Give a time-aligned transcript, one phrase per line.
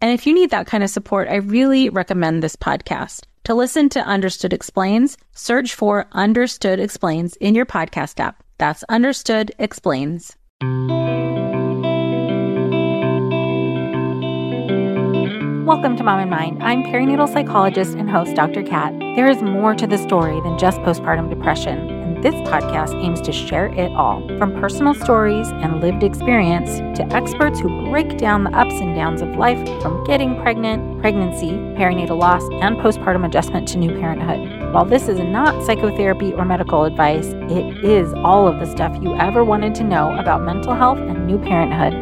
[0.00, 3.24] And if you need that kind of support, I really recommend this podcast.
[3.44, 8.42] To listen to Understood Explains, search for Understood Explains in your podcast app.
[8.58, 10.36] That's Understood Explains.
[15.66, 16.62] Welcome to Mom and Mind.
[16.62, 18.62] I'm perinatal psychologist and host Dr.
[18.62, 18.92] Kat.
[19.16, 23.66] There is more to the story than just postpartum depression this podcast aims to share
[23.66, 28.74] it all from personal stories and lived experience to experts who break down the ups
[28.80, 33.96] and downs of life from getting pregnant, pregnancy, perinatal loss, and postpartum adjustment to new
[34.00, 34.74] parenthood.
[34.74, 39.14] While this is not psychotherapy or medical advice, it is all of the stuff you
[39.14, 41.92] ever wanted to know about mental health and new parenthood.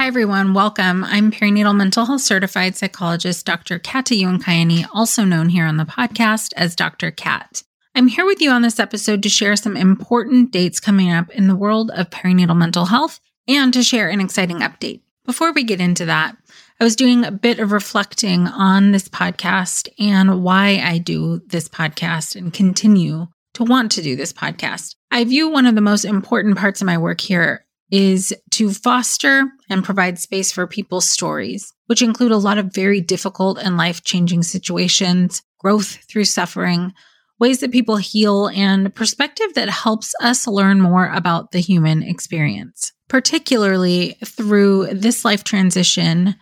[0.00, 0.52] Hi, everyone.
[0.52, 1.04] Welcome.
[1.04, 3.78] I'm perinatal mental health certified psychologist Dr.
[3.78, 7.12] Katayune Kaeni, also known here on the podcast as Dr.
[7.12, 7.62] Kat.
[7.94, 11.48] I'm here with you on this episode to share some important dates coming up in
[11.48, 15.00] the world of perinatal mental health and to share an exciting update.
[15.26, 16.36] Before we get into that,
[16.80, 21.68] I was doing a bit of reflecting on this podcast and why I do this
[21.68, 24.94] podcast and continue to want to do this podcast.
[25.10, 29.50] I view one of the most important parts of my work here is to foster
[29.68, 34.04] and provide space for people's stories, which include a lot of very difficult and life
[34.04, 36.92] changing situations, growth through suffering,
[37.40, 42.92] ways that people heal, and perspective that helps us learn more about the human experience,
[43.08, 46.36] particularly through this life transition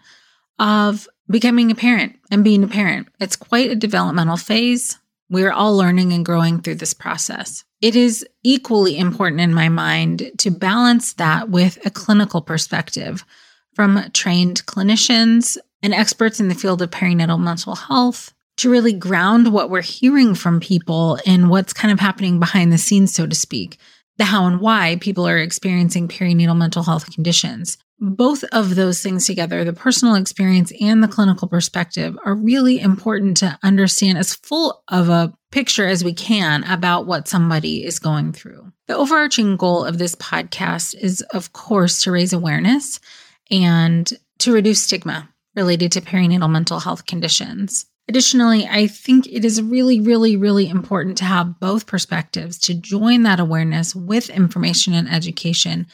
[0.58, 3.08] of becoming a parent and being a parent.
[3.20, 4.98] It's quite a developmental phase.
[5.30, 7.64] We're all learning and growing through this process.
[7.80, 13.24] It is equally important in my mind to balance that with a clinical perspective
[13.74, 19.52] from trained clinicians and experts in the field of perinatal mental health to really ground
[19.52, 23.34] what we're hearing from people in what's kind of happening behind the scenes, so to
[23.34, 23.78] speak,
[24.18, 27.78] the how and why people are experiencing perinatal mental health conditions.
[28.00, 33.36] Both of those things together, the personal experience and the clinical perspective, are really important
[33.38, 38.32] to understand as full of a picture as we can about what somebody is going
[38.32, 38.72] through.
[38.86, 43.00] The overarching goal of this podcast is, of course, to raise awareness
[43.50, 44.08] and
[44.38, 47.86] to reduce stigma related to perinatal mental health conditions.
[48.08, 53.22] Additionally, I think it is really, really, really important to have both perspectives to join
[53.24, 55.86] that awareness with information and education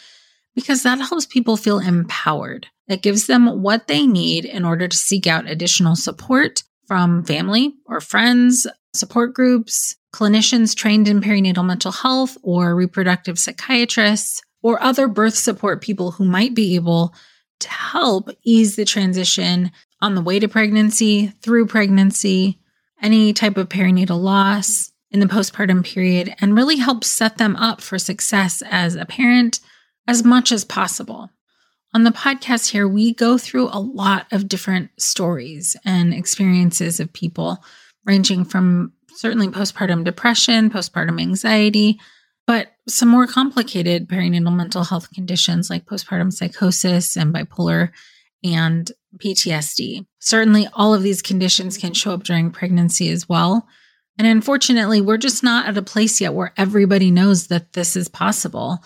[0.55, 2.69] because that helps people feel empowered.
[2.87, 7.75] It gives them what they need in order to seek out additional support from family
[7.87, 15.09] or friends, support groups, clinicians trained in perinatal mental health, or reproductive psychiatrists, or other
[15.09, 17.13] birth support people who might be able
[17.61, 19.73] to help ease the transition
[20.05, 22.61] on the way to pregnancy, through pregnancy,
[23.01, 27.81] any type of perinatal loss in the postpartum period, and really help set them up
[27.81, 29.61] for success as a parent
[30.07, 31.31] as much as possible.
[31.95, 37.13] On the podcast here, we go through a lot of different stories and experiences of
[37.13, 37.65] people,
[38.05, 41.99] ranging from certainly postpartum depression, postpartum anxiety,
[42.47, 47.91] but some more complicated perinatal mental health conditions like postpartum psychosis and bipolar
[48.45, 50.07] and PTSD.
[50.21, 53.67] Certainly, all of these conditions can show up during pregnancy as well.
[54.19, 58.09] And unfortunately, we're just not at a place yet where everybody knows that this is
[58.09, 58.85] possible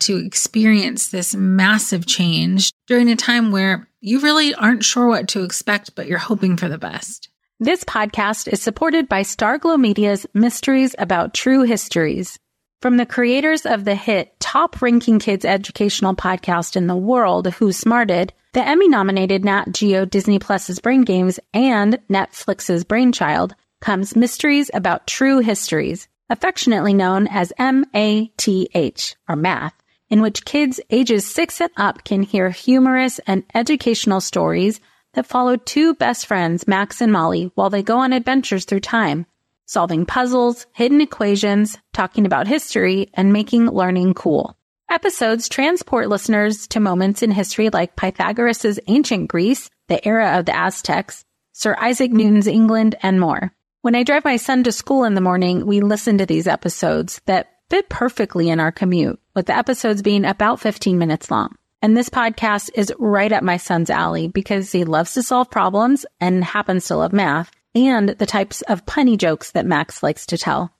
[0.00, 5.42] to experience this massive change during a time where you really aren't sure what to
[5.42, 7.28] expect, but you're hoping for the best.
[7.58, 12.38] This podcast is supported by Starglow Media's Mysteries About True Histories.
[12.80, 17.72] From the creators of the hit top ranking kids educational podcast in the world, Who
[17.72, 24.72] Smarted, the Emmy nominated Nat Geo Disney Plus's Brain Games and Netflix's Brainchild comes Mysteries
[24.74, 29.74] About True Histories, affectionately known as MATH, or math,
[30.08, 34.80] in which kids ages six and up can hear humorous and educational stories
[35.14, 39.26] that follow two best friends, Max and Molly, while they go on adventures through time,
[39.66, 44.56] solving puzzles, hidden equations, talking about history, and making learning cool.
[44.90, 50.56] Episodes transport listeners to moments in history like Pythagoras' ancient Greece, the era of the
[50.56, 53.52] Aztecs, Sir Isaac Newton's England, and more.
[53.82, 57.20] When I drive my son to school in the morning, we listen to these episodes
[57.26, 61.54] that fit perfectly in our commute, with the episodes being about 15 minutes long.
[61.80, 66.04] And this podcast is right up my son's alley because he loves to solve problems
[66.20, 70.36] and happens to love math and the types of punny jokes that Max likes to
[70.36, 70.72] tell.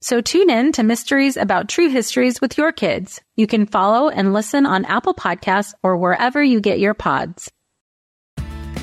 [0.00, 3.20] So tune in to Mysteries About True Histories with your kids.
[3.34, 7.50] You can follow and listen on Apple Podcasts or wherever you get your pods.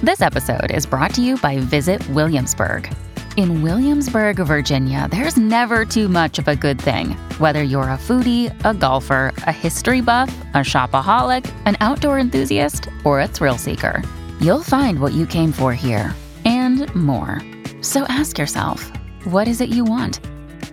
[0.03, 2.93] This episode is brought to you by Visit Williamsburg.
[3.37, 7.11] In Williamsburg, Virginia, there's never too much of a good thing.
[7.39, 13.21] Whether you're a foodie, a golfer, a history buff, a shopaholic, an outdoor enthusiast, or
[13.21, 14.03] a thrill seeker,
[14.41, 16.13] you'll find what you came for here
[16.43, 17.41] and more.
[17.79, 18.91] So ask yourself,
[19.23, 20.19] what is it you want?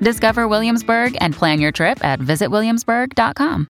[0.02, 3.68] Discover Williamsburg and plan your trip at visitwilliamsburg.com.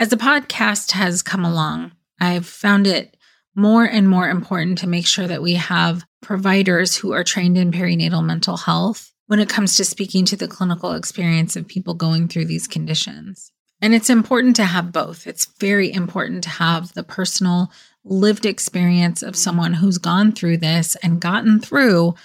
[0.00, 3.16] As the podcast has come along, I've found it
[3.54, 7.70] more and more important to make sure that we have providers who are trained in
[7.70, 12.26] perinatal mental health when it comes to speaking to the clinical experience of people going
[12.26, 13.52] through these conditions.
[13.80, 15.28] And it's important to have both.
[15.28, 17.70] It's very important to have the personal
[18.04, 22.16] lived experience of someone who's gone through this and gotten through,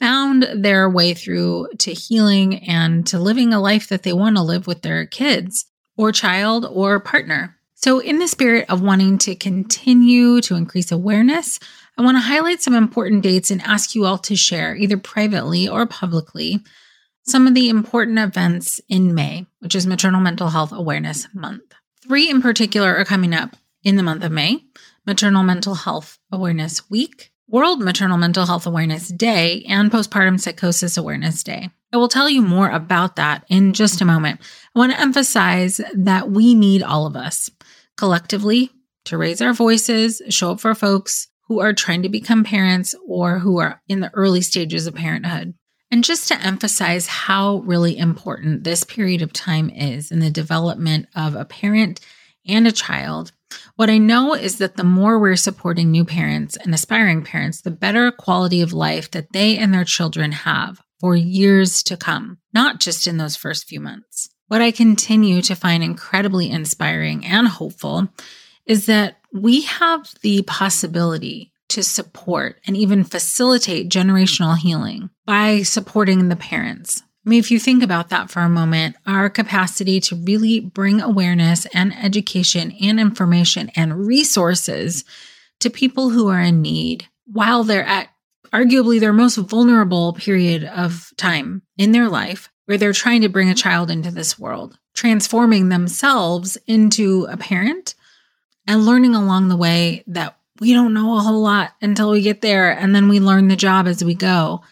[0.00, 4.42] found their way through to healing and to living a life that they want to
[4.42, 5.66] live with their kids
[5.96, 7.56] or child or partner.
[7.74, 11.60] So, in the spirit of wanting to continue to increase awareness,
[11.96, 15.68] I want to highlight some important dates and ask you all to share, either privately
[15.68, 16.60] or publicly,
[17.24, 21.74] some of the important events in May, which is Maternal Mental Health Awareness Month.
[22.02, 24.64] Three in particular are coming up in the month of May
[25.06, 31.42] Maternal Mental Health Awareness Week, World Maternal Mental Health Awareness Day, and Postpartum Psychosis Awareness
[31.42, 31.70] Day.
[31.94, 34.42] I will tell you more about that in just a moment.
[34.76, 37.48] I want to emphasize that we need all of us
[37.96, 38.70] collectively
[39.06, 43.38] to raise our voices, show up for folks who are trying to become parents or
[43.38, 45.54] who are in the early stages of parenthood.
[45.90, 51.06] And just to emphasize how really important this period of time is in the development
[51.16, 52.00] of a parent
[52.46, 53.32] and a child,
[53.76, 57.70] what I know is that the more we're supporting new parents and aspiring parents, the
[57.70, 62.80] better quality of life that they and their children have for years to come, not
[62.80, 64.28] just in those first few months.
[64.48, 68.08] What I continue to find incredibly inspiring and hopeful
[68.66, 76.28] is that we have the possibility to support and even facilitate generational healing by supporting
[76.28, 77.02] the parents.
[77.28, 81.02] I mean, if you think about that for a moment, our capacity to really bring
[81.02, 85.04] awareness and education and information and resources
[85.60, 88.08] to people who are in need while they're at
[88.50, 93.50] arguably their most vulnerable period of time in their life where they're trying to bring
[93.50, 97.94] a child into this world, transforming themselves into a parent
[98.66, 102.40] and learning along the way that we don't know a whole lot until we get
[102.40, 104.62] there and then we learn the job as we go.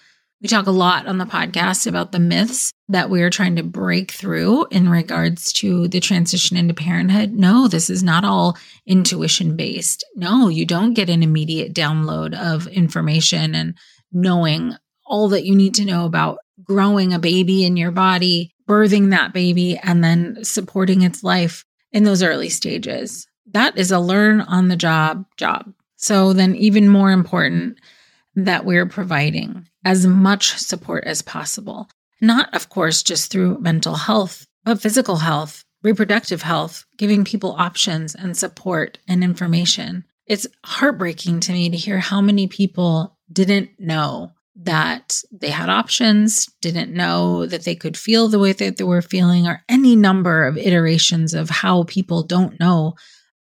[0.43, 4.11] We talk a lot on the podcast about the myths that we're trying to break
[4.11, 7.33] through in regards to the transition into parenthood.
[7.33, 10.05] No, this is not all intuition based.
[10.15, 13.79] No, you don't get an immediate download of information and
[14.13, 14.75] knowing
[15.07, 19.33] all that you need to know about growing a baby in your body, birthing that
[19.33, 23.27] baby, and then supporting its life in those early stages.
[23.53, 25.73] That is a learn on the job job.
[25.97, 27.79] So, then, even more important
[28.35, 31.89] that we're providing as much support as possible.
[32.21, 38.13] Not, of course, just through mental health, but physical health, reproductive health, giving people options
[38.13, 40.05] and support and information.
[40.27, 46.47] It's heartbreaking to me to hear how many people didn't know that they had options,
[46.61, 50.49] didn't know that they could feel the way that they were feeling, or any number
[50.49, 52.95] of iterations of how people don't know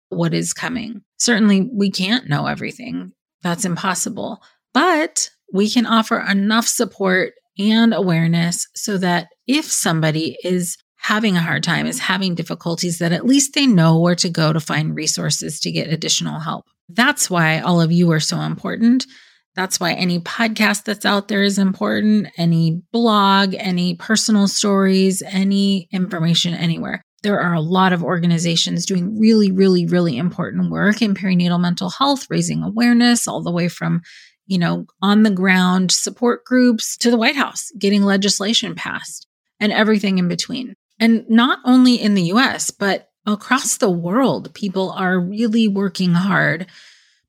[0.08, 1.02] what is coming.
[1.18, 3.12] Certainly, we can't know everything.
[3.42, 4.42] That's impossible.
[4.72, 11.42] But we can offer enough support and awareness so that if somebody is having a
[11.42, 14.96] hard time, is having difficulties, that at least they know where to go to find
[14.96, 16.64] resources to get additional help.
[16.88, 19.06] That's why all of you are so important.
[19.54, 25.88] That's why any podcast that's out there is important, any blog, any personal stories, any
[25.92, 27.00] information anywhere.
[27.22, 31.90] There are a lot of organizations doing really, really, really important work in perinatal mental
[31.90, 34.02] health, raising awareness all the way from,
[34.46, 39.26] you know, on the ground support groups to the White House, getting legislation passed
[39.60, 40.74] and everything in between.
[41.00, 46.66] And not only in the US, but across the world, people are really working hard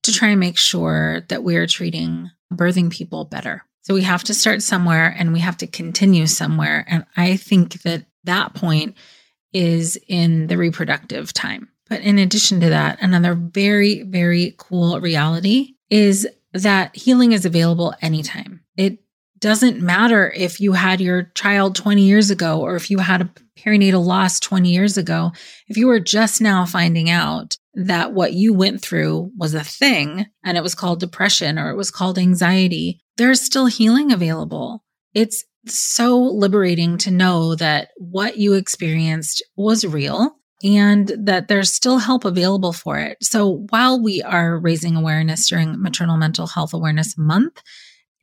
[0.03, 3.63] to try and make sure that we're treating birthing people better.
[3.81, 6.85] So we have to start somewhere and we have to continue somewhere.
[6.87, 8.95] And I think that that point
[9.53, 11.69] is in the reproductive time.
[11.87, 17.93] But in addition to that, another very, very cool reality is that healing is available
[18.01, 18.61] anytime.
[18.77, 18.99] It
[19.39, 23.29] doesn't matter if you had your child 20 years ago or if you had a
[23.59, 25.31] perinatal loss 20 years ago.
[25.67, 30.25] If you were just now finding out that what you went through was a thing
[30.43, 34.83] and it was called depression or it was called anxiety, there's still healing available.
[35.13, 41.99] It's so liberating to know that what you experienced was real and that there's still
[41.99, 43.17] help available for it.
[43.21, 47.61] So while we are raising awareness during Maternal Mental Health Awareness Month,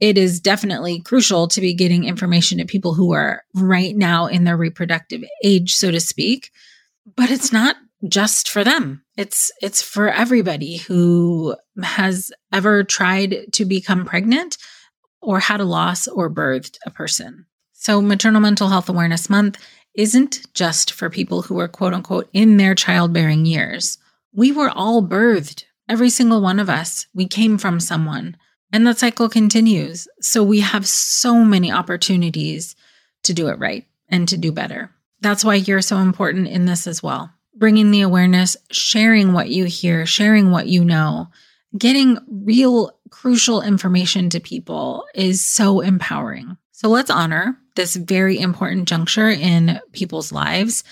[0.00, 4.42] it is definitely crucial to be getting information to people who are right now in
[4.42, 6.50] their reproductive age, so to speak.
[7.14, 7.76] But it's not
[8.08, 9.04] just for them.
[9.16, 14.58] It's it's for everybody who has ever tried to become pregnant
[15.20, 17.46] or had a loss or birthed a person.
[17.72, 19.58] So maternal mental health awareness month
[19.94, 23.98] isn't just for people who are quote unquote in their childbearing years.
[24.32, 27.06] We were all birthed, every single one of us.
[27.14, 28.36] We came from someone.
[28.72, 30.08] And that cycle continues.
[30.20, 32.74] So we have so many opportunities
[33.24, 34.90] to do it right and to do better.
[35.20, 37.30] That's why you're so important in this as well.
[37.54, 41.28] Bringing the awareness, sharing what you hear, sharing what you know,
[41.76, 46.56] getting real crucial information to people is so empowering.
[46.82, 50.82] So let's honor this very important juncture in people's lives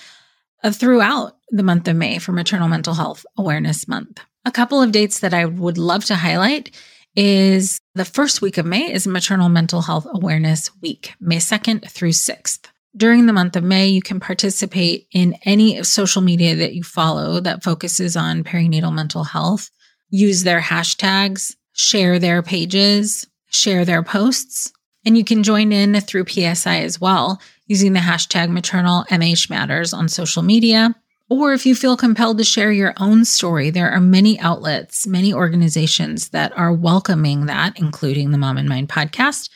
[0.62, 4.20] uh, throughout the month of May for Maternal Mental Health Awareness Month.
[4.44, 6.70] A couple of dates that I would love to highlight
[7.16, 12.10] is the first week of May is Maternal Mental Health Awareness Week, May 2nd through
[12.10, 12.68] 6th.
[12.96, 17.40] During the month of May, you can participate in any social media that you follow
[17.40, 19.68] that focuses on perinatal mental health.
[20.08, 24.72] Use their hashtags, share their pages, share their posts,
[25.04, 29.92] and you can join in through PSI as well using the hashtag maternal MH matters
[29.92, 30.94] on social media
[31.30, 35.32] or if you feel compelled to share your own story, there are many outlets, many
[35.32, 39.48] organizations that are welcoming that, including the Mom and Mind podcast,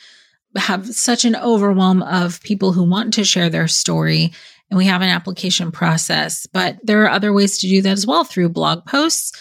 [0.55, 4.31] have such an overwhelm of people who want to share their story.
[4.71, 8.07] And we have an application process, but there are other ways to do that as
[8.07, 9.33] well through blog posts,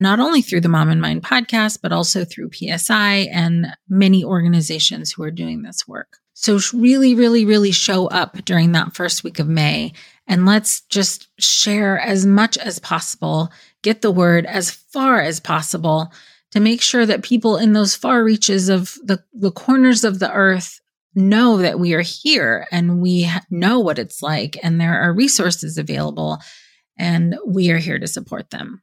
[0.00, 5.12] not only through the Mom and Mind podcast, but also through PSI and many organizations
[5.12, 6.16] who are doing this work.
[6.32, 9.92] So really, really, really show up during that first week of May
[10.26, 13.50] and let's just share as much as possible,
[13.82, 16.12] get the word as far as possible
[16.52, 20.32] to make sure that people in those far reaches of the, the corners of the
[20.32, 20.80] earth
[21.14, 25.76] know that we are here and we know what it's like and there are resources
[25.76, 26.38] available
[26.96, 28.82] and we are here to support them.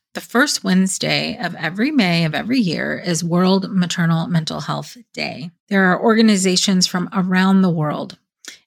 [0.13, 5.51] the first Wednesday of every May of every year is World Maternal Mental Health Day.
[5.69, 8.17] There are organizations from around the world,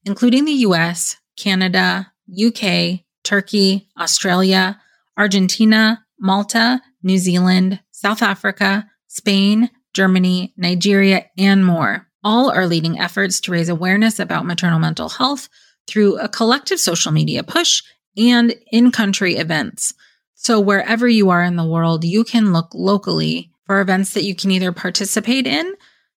[0.04, 4.80] including the US, Canada, UK, Turkey, Australia,
[5.18, 12.06] Argentina, Malta, New Zealand, South Africa, Spain, Germany, Nigeria, and more.
[12.22, 15.50] All are leading efforts to raise awareness about maternal mental health
[15.86, 17.82] through a collective social media push
[18.16, 19.92] and in country events.
[20.34, 24.34] So, wherever you are in the world, you can look locally for events that you
[24.34, 25.74] can either participate in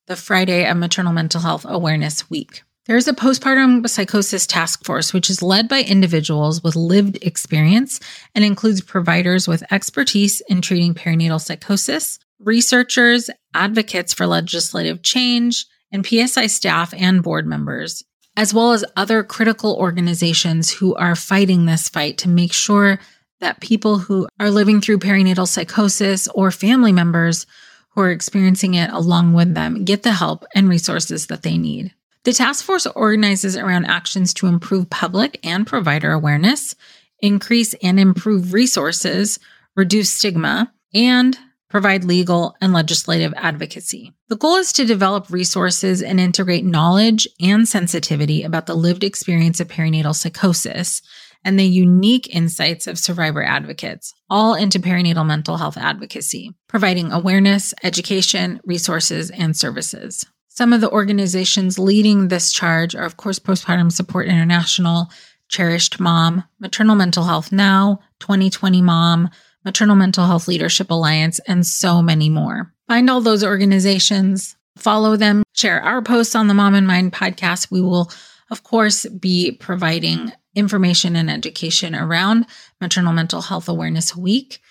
[0.08, 2.63] the Friday of Maternal Mental Health Awareness Week.
[2.88, 8.00] There is a postpartum psychosis task force, which is led by individuals with lived experience
[8.34, 16.06] and includes providers with expertise in treating perinatal psychosis, researchers, advocates for legislative change, and
[16.06, 18.03] PSI staff and board members,
[18.36, 23.00] as well as other critical organizations who are fighting this fight to make sure
[23.39, 27.46] that people who are living through perinatal psychosis or family members
[27.89, 31.94] who are experiencing it along with them get the help and resources that they need.
[32.24, 36.75] The task force organizes around actions to improve public and provider awareness,
[37.20, 39.39] increase and improve resources,
[39.75, 41.38] reduce stigma, and
[41.69, 44.13] provide legal and legislative advocacy.
[44.29, 49.59] The goal is to develop resources and integrate knowledge and sensitivity about the lived experience
[49.59, 51.01] of perinatal psychosis
[51.43, 57.74] and the unique insights of survivor advocates, all into perinatal mental health advocacy, providing awareness,
[57.83, 60.25] education, resources, and services.
[60.50, 65.07] Some of the organizations leading this charge are, of course, Postpartum Support International,
[65.50, 69.29] Cherished Mom, Maternal Mental Health Now, 2020 Mom,
[69.67, 72.71] Maternal Mental Health Leadership Alliance, and so many more.
[72.88, 77.69] Find all those organizations, follow them, share our posts on the Mom and Mind podcast.
[77.69, 78.10] We will,
[78.49, 82.45] of course, be providing information and education around
[82.80, 84.62] Maternal Mental Health Awareness Week,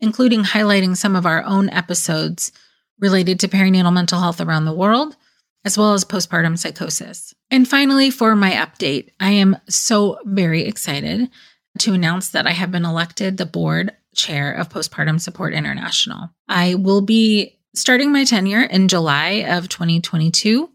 [0.00, 2.52] including highlighting some of our own episodes
[3.00, 5.16] related to perinatal mental health around the world,
[5.64, 7.32] as well as postpartum psychosis.
[7.50, 11.30] And finally, for my update, I am so very excited
[11.78, 16.30] to announce that I have been elected the board chair of Postpartum Support International.
[16.48, 20.70] I will be starting my tenure in July of 2022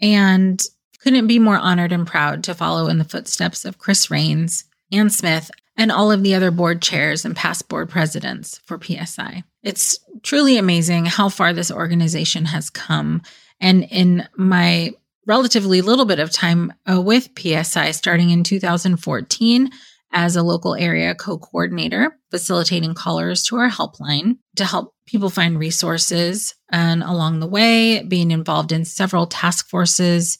[0.00, 0.62] and
[1.00, 5.10] couldn't be more honored and proud to follow in the footsteps of Chris Raines, Ann
[5.10, 9.44] Smith, and all of the other board chairs and past board presidents for PSI.
[9.62, 13.22] It's truly amazing how far this organization has come.
[13.60, 14.92] And in my
[15.26, 19.70] relatively little bit of time uh, with PSI, starting in 2014
[20.12, 25.58] as a local area co coordinator, facilitating callers to our helpline to help people find
[25.58, 26.54] resources.
[26.70, 30.38] And along the way, being involved in several task forces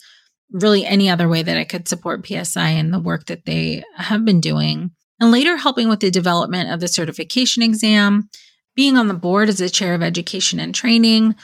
[0.52, 4.24] really any other way that I could support PSI and the work that they have
[4.24, 4.90] been doing.
[5.20, 8.28] And later helping with the development of the certification exam,
[8.74, 11.36] being on the board as a chair of education and training,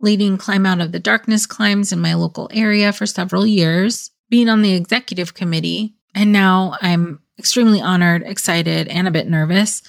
[0.00, 4.48] leading Climb Out of the Darkness climbs in my local area for several years, being
[4.48, 5.94] on the executive committee.
[6.14, 9.82] And now I'm extremely honored, excited, and a bit nervous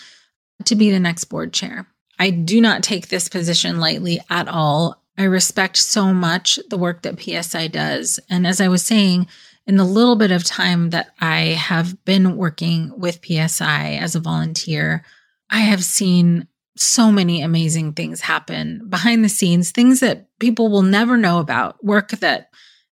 [0.66, 1.88] to be the next board chair.
[2.18, 5.04] I do not take this position lightly at all.
[5.18, 8.20] I respect so much the work that PSI does.
[8.30, 9.28] And as I was saying,
[9.68, 14.20] in the little bit of time that I have been working with PSI as a
[14.20, 15.04] volunteer,
[15.50, 20.82] I have seen so many amazing things happen behind the scenes, things that people will
[20.82, 22.50] never know about, work that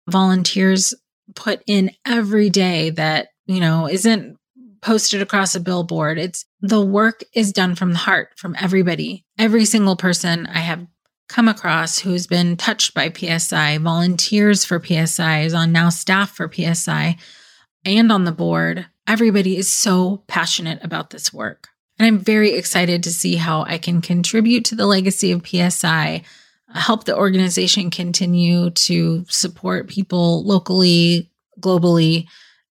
[0.07, 0.93] volunteers
[1.35, 4.37] put in every day that, you know, isn't
[4.81, 6.17] posted across a billboard.
[6.17, 9.25] It's the work is done from the heart from everybody.
[9.37, 10.85] Every single person I have
[11.29, 16.51] come across who's been touched by PSI, volunteers for PSI, is on now staff for
[16.51, 17.15] PSI,
[17.85, 18.85] and on the board.
[19.07, 21.69] Everybody is so passionate about this work.
[21.97, 26.23] And I'm very excited to see how I can contribute to the legacy of PSI,
[26.73, 32.27] help the organization continue to support people locally, globally,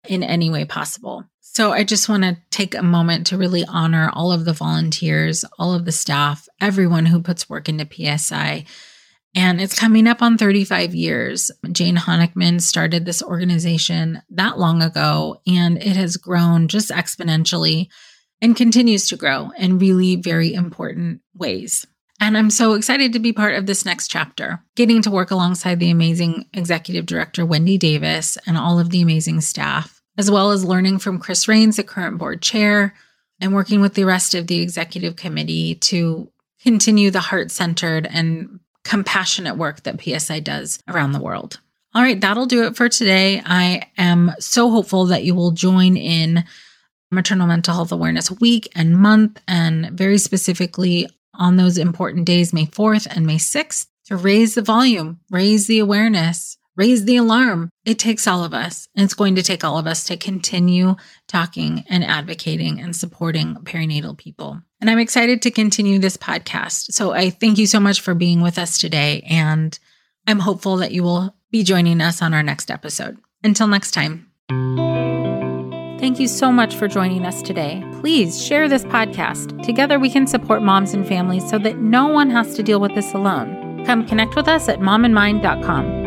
[0.07, 1.25] in any way possible.
[1.57, 5.43] So I just want to take a moment to really honor all of the volunteers,
[5.57, 8.65] all of the staff, everyone who puts work into PSI.
[9.33, 11.49] And it's coming up on 35 years.
[11.71, 17.87] Jane Honikman started this organization that long ago, and it has grown just exponentially
[18.39, 21.87] and continues to grow in really very important ways.
[22.21, 25.79] And I'm so excited to be part of this next chapter, getting to work alongside
[25.79, 30.65] the amazing executive director, Wendy Davis, and all of the amazing staff, as well as
[30.65, 32.93] learning from Chris Raines, the current board chair,
[33.39, 38.59] and working with the rest of the executive committee to continue the heart centered and
[38.83, 41.59] compassionate work that PSI does around the world.
[41.93, 43.41] All right, that'll do it for today.
[43.45, 46.43] I am so hopeful that you will join in
[47.11, 52.65] Maternal Mental Health Awareness Week and month, and very specifically on those important days, May
[52.65, 57.69] 4th and May 6th, to raise the volume, raise the awareness, raise the alarm.
[57.83, 58.87] It takes all of us.
[58.95, 60.95] And it's going to take all of us to continue
[61.27, 64.61] talking and advocating and supporting perinatal people.
[64.79, 66.93] And I'm excited to continue this podcast.
[66.93, 69.25] So I thank you so much for being with us today.
[69.27, 69.77] And
[70.27, 73.17] I'm hopeful that you will be joining us on our next episode.
[73.43, 74.31] Until next time.
[75.99, 77.83] Thank you so much for joining us today.
[78.01, 79.63] Please share this podcast.
[79.63, 82.93] Together we can support moms and families so that no one has to deal with
[82.93, 83.83] this alone.
[83.85, 86.06] Come connect with us at momandmind.com.